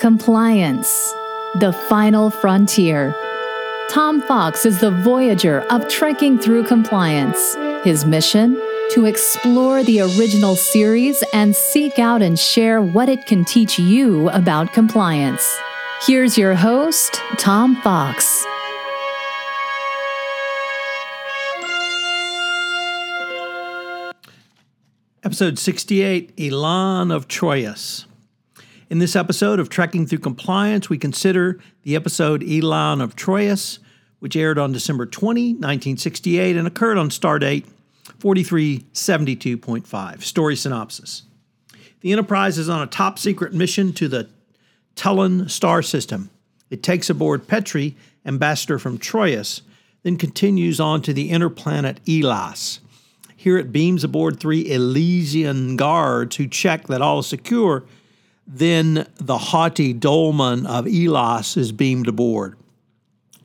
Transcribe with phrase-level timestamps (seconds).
[0.00, 1.12] Compliance,
[1.56, 3.14] the final frontier.
[3.90, 7.54] Tom Fox is the voyager of trekking through compliance.
[7.84, 8.54] His mission?
[8.92, 14.30] To explore the original series and seek out and share what it can teach you
[14.30, 15.46] about compliance.
[16.06, 18.46] Here's your host, Tom Fox.
[25.22, 28.06] Episode 68 Elaan of Troyius.
[28.90, 33.78] In this episode of Trekking Through Compliance, we consider the episode Elaan of Troyius,
[34.18, 37.66] which aired on December 20, 1968, and occurred on stardate
[38.18, 40.22] 4372.5.
[40.24, 41.22] Story synopsis
[42.00, 44.28] The Enterprise is on a top secret mission to the
[44.96, 46.28] Tellun star system.
[46.68, 49.60] It takes aboard Petri, ambassador from Troyius,
[50.02, 52.80] then continues on to the inner planet Elas.
[53.36, 57.84] Here it beams aboard three Elasian guards who check that all is secure
[58.52, 62.56] then the haughty Dohlman of Elas is beamed aboard.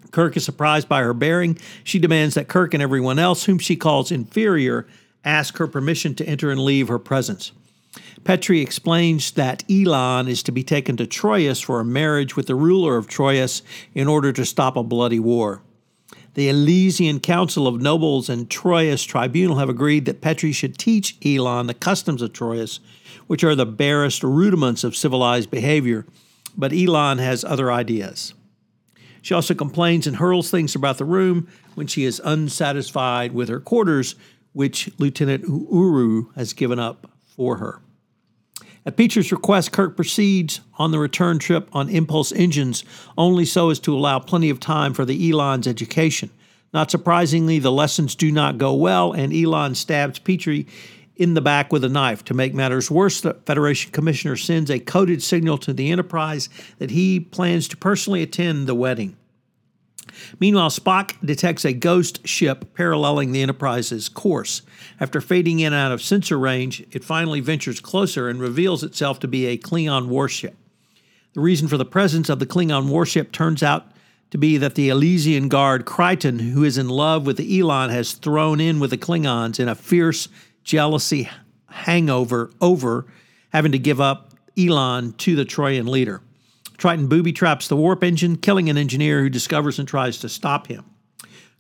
[0.10, 1.60] Kirk is surprised by her bearing.
[1.84, 4.88] She demands that Kirk and everyone else, whom she calls inferior,
[5.24, 7.52] ask her permission to enter and leave her presence.
[8.24, 12.56] Petri explains that Elaan is to be taken to Troyius for a marriage with the
[12.56, 13.62] ruler of Troyius
[13.94, 15.62] in order to stop a bloody war.
[16.36, 21.68] The Elasian Council of Nobles and Troyius Tribunal have agreed that Petri should teach Elaan
[21.68, 22.80] the customs of Troyius
[23.28, 26.06] which are the barest rudiments of civilized behavior,
[26.58, 28.34] but Elaan has other ideas.
[29.22, 33.62] She also complains and hurls things about the room when she is unsatisfied with her
[33.62, 34.16] quarters,
[34.52, 37.82] which Lieutenant Uhura has given up for her.
[38.88, 42.84] At Petri's request, Kirk proceeds on the return trip on impulse engines
[43.18, 46.30] only so as to allow plenty of time for the Elaan's education.
[46.72, 50.68] Not surprisingly, the lessons do not go well, and Elaan stabs Petri
[51.16, 52.24] in the back with a knife.
[52.26, 56.92] To make matters worse, the Federation Commissioner sends a coded signal to the Enterprise that
[56.92, 59.16] he plans to personally attend the wedding.
[60.40, 64.62] Meanwhile, Spock detects a ghost ship paralleling the Enterprise's course.
[65.00, 69.20] After fading in and out of sensor range, it finally ventures closer and reveals itself
[69.20, 70.56] to be a Klingon warship.
[71.34, 73.92] The reason for the presence of the Klingon warship turns out
[74.32, 78.60] to be that the Elasian guard Kryton, who is in love with Elaan, has thrown
[78.60, 80.28] in with the Klingons in a fierce
[80.64, 81.30] jealousy
[81.70, 83.06] hangover over
[83.50, 86.22] having to give up Elaan to the Troyan leader.
[86.78, 90.68] Triton booby traps the warp engine, killing an engineer who discovers and tries to stop
[90.68, 90.84] him.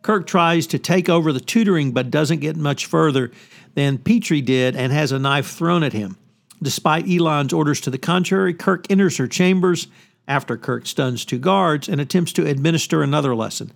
[0.01, 3.31] Kirk tries to take over the tutoring but doesn't get much further
[3.73, 6.17] than Petri did and has a knife thrown at him.
[6.61, 9.87] Despite Elaan's orders to the contrary, Kirk enters her chambers
[10.27, 13.71] after Kirk stuns two guards and attempts to administer another lesson.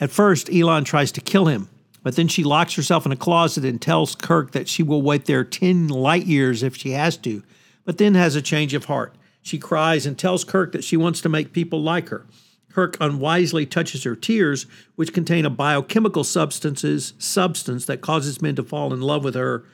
[0.00, 1.68] At first, Elaan tries to kill him,
[2.02, 5.26] but then she locks herself in a closet and tells Kirk that she will wait
[5.26, 7.42] there 10 light years if she has to,
[7.84, 9.14] but then has a change of heart.
[9.44, 12.24] She cries and tells Kirk that she wants to make people like her.
[12.72, 14.66] Kirk unwisely touches her tears,
[14.96, 19.64] which contain a biochemical substances substance that causes men to fall in love with her,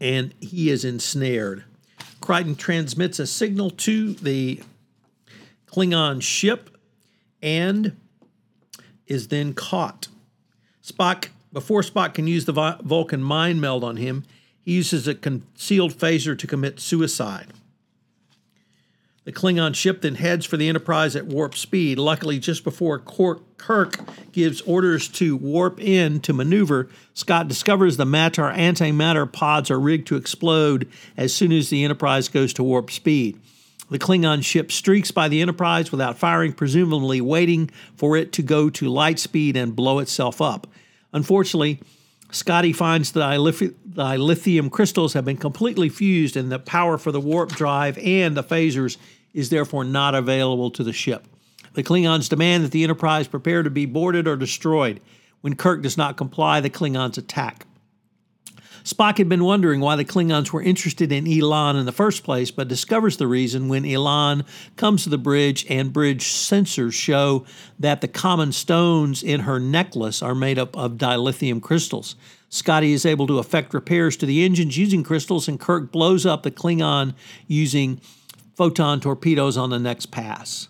[0.00, 1.62] and he is ensnared.
[2.20, 4.60] Kryton transmits a signal to the
[5.66, 6.76] Klingon ship,
[7.40, 7.96] and
[9.06, 10.08] is then caught.
[10.84, 14.24] Spock, before Spock can use the Vulcan mind meld on him,
[14.64, 17.48] he uses a concealed phaser to commit suicide.
[19.24, 21.96] The Klingon ship then heads for the Enterprise at warp speed.
[21.96, 24.00] Luckily, just before Kirk
[24.32, 30.08] gives orders to warp in to maneuver, Scott discovers the Matter antimatter pods are rigged
[30.08, 33.40] to explode as soon as the Enterprise goes to warp speed.
[33.90, 38.70] The Klingon ship streaks by the Enterprise without firing, presumably waiting for it to go
[38.70, 40.66] to light speed and blow itself up.
[41.12, 41.78] Unfortunately,
[42.32, 47.20] Scotty finds that the lithium crystals have been completely fused, and the power for the
[47.20, 48.96] warp drive and the phasers
[49.34, 51.26] is therefore not available to the ship.
[51.74, 55.00] The Klingons demand that the Enterprise prepare to be boarded or destroyed.
[55.42, 57.66] When Kirk does not comply, the Klingons attack.
[58.84, 62.50] Spock had been wondering why the Klingons were interested in Elaan in the first place,
[62.50, 64.44] but discovers the reason when Elaan
[64.76, 67.46] comes to the bridge and bridge sensors show
[67.78, 72.16] that the common stones in her necklace are made up of dilithium crystals.
[72.48, 76.42] Scotty is able to effect repairs to the engines using crystals, and Kirk blows up
[76.42, 77.14] the Klingon
[77.46, 78.00] using
[78.54, 80.68] photon torpedoes on the next pass.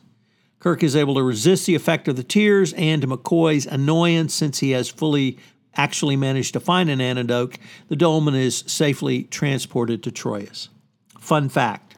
[0.61, 4.71] Kirk is able to resist the effect of the tears and McCoy's annoyance since he
[4.71, 5.39] has fully
[5.77, 7.59] actually managed to find an antidote,
[7.89, 10.69] the Dohlman is safely transported to Troyius.
[11.19, 11.97] Fun fact.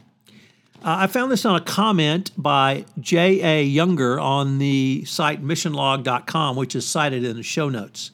[0.85, 3.65] Uh, I found this on a comment by J.A.
[3.65, 8.11] Younger on the site missionlog.com, which is cited in the show notes.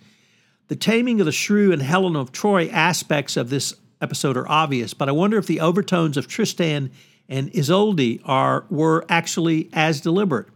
[0.69, 4.95] The taming of the shrew and Helen of Troy aspects of this episode are obvious,
[4.95, 6.93] but I wonder if the overtones of Tristan
[7.29, 10.47] and Isolde are were actually as deliberate.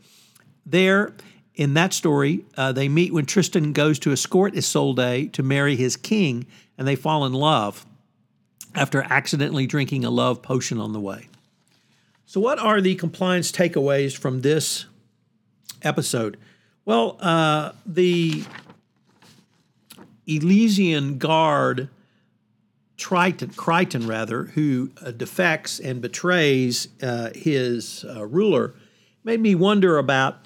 [0.64, 1.14] There,
[1.54, 5.96] in that story, uh, they meet when Tristan goes to escort Isolde to marry his
[5.96, 6.46] king,
[6.76, 7.86] and they fall in love
[8.74, 11.28] after accidentally drinking a love potion on the way.
[12.26, 14.86] So, what are the compliance takeaways from this
[15.82, 16.36] episode?
[16.84, 18.44] Well, uh, the
[20.26, 21.88] Elasian guard,
[22.96, 28.74] Triton, Kryton rather, who uh, defects and betrays uh, his uh, ruler,
[29.22, 30.38] made me wonder about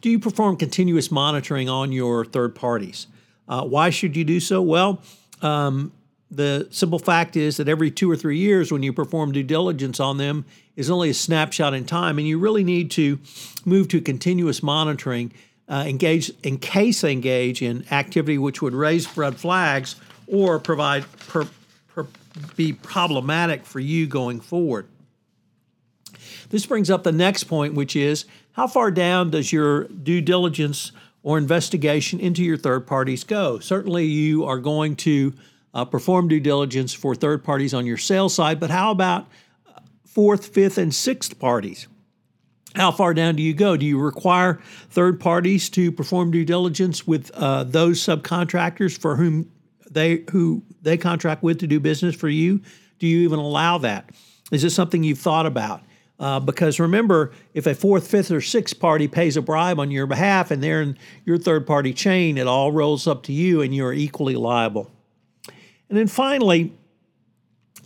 [0.00, 3.06] do you perform continuous monitoring on your third parties?
[3.48, 4.62] Uh, why should you do so?
[4.62, 5.02] Well,
[5.42, 5.92] um,
[6.30, 10.00] the simple fact is that every two or three years, when you perform due diligence
[10.00, 10.44] on them,
[10.76, 13.18] is only a snapshot in time, and you really need to
[13.64, 15.32] move to continuous monitoring.
[15.66, 19.96] Uh, engage in case they engage in activity which would raise red flags
[20.26, 21.48] or provide per,
[21.88, 22.06] per,
[22.56, 24.86] be problematic for you going forward.
[26.50, 30.92] This brings up the next point, which is how far down does your due diligence
[31.22, 33.58] or investigation into your third parties go?
[33.58, 35.32] Certainly, you are going to
[35.72, 39.26] uh, perform due diligence for third parties on your sales side, but how about
[40.06, 41.88] fourth, fifth, and sixth parties?
[42.76, 43.76] How far down do you go?
[43.76, 44.60] Do you require
[44.90, 49.50] third parties to perform due diligence with uh, those subcontractors for whom
[49.90, 52.60] they who they contract with to do business for you?
[52.98, 54.10] Do you even allow that?
[54.50, 55.82] Is this something you've thought about?
[56.24, 60.06] Uh, because remember, if a fourth, fifth, or sixth party pays a bribe on your
[60.06, 63.74] behalf and they're in your third party chain, it all rolls up to you and
[63.74, 64.90] you're equally liable.
[65.90, 66.72] And then finally,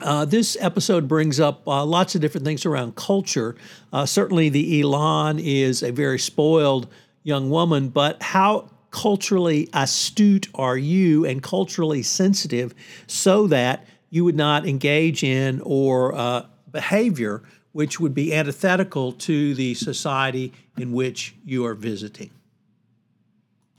[0.00, 3.56] uh, this episode brings up uh, lots of different things around culture.
[3.92, 6.86] Uh, certainly, the Elaan is a very spoiled
[7.24, 12.72] young woman, but how culturally astute are you and culturally sensitive
[13.08, 17.42] so that you would not engage in or uh, behavior
[17.78, 22.28] which would be antithetical to the society in which you are visiting?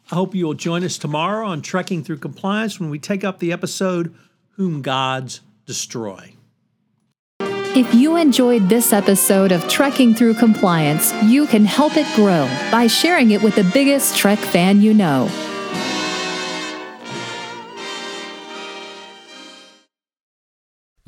[0.09, 3.39] I hope you will join us tomorrow on Trekking Through Compliance when we take up
[3.39, 4.15] the episode
[4.51, 6.31] Whom Gods Destroy.
[7.41, 12.87] If you enjoyed this episode of Trekking Through Compliance, you can help it grow by
[12.87, 15.27] sharing it with the biggest Trek fan you know.